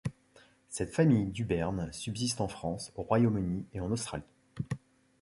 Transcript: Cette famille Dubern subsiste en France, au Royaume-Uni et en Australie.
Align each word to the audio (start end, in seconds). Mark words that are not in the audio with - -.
Cette 0.67 0.89
famille 0.95 1.27
Dubern 1.29 1.93
subsiste 1.93 2.41
en 2.41 2.47
France, 2.47 2.91
au 2.95 3.03
Royaume-Uni 3.03 3.67
et 3.71 3.81
en 3.81 3.91
Australie. 3.91 4.25